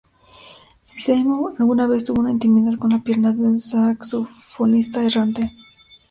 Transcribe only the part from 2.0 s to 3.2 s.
tuvo una intimidad con la